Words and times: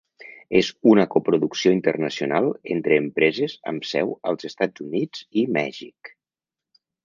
És 0.59 0.69
una 0.91 1.03
coproducció 1.15 1.73
internacional 1.75 2.49
entre 2.77 2.99
empreses 3.03 3.55
amb 3.75 3.87
seu 3.93 4.17
als 4.33 4.51
Estats 4.53 4.87
Units 4.89 5.25
i 5.43 5.49
Mèxic. 5.63 6.15